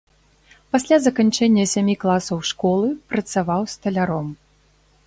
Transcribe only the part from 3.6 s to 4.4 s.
сталяром.